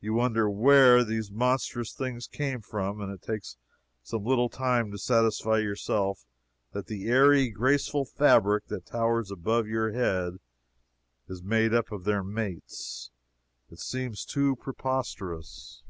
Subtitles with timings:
[0.00, 3.56] You wonder where these monstrous things came from, and it takes
[4.02, 6.26] some little time to satisfy yourself
[6.72, 10.38] that the airy and graceful fabric that towers above your head
[11.28, 13.12] is made up of their mates.
[13.70, 15.84] It seems too preposterous.